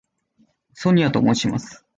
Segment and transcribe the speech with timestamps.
[0.73, 1.85] ソニアと申します。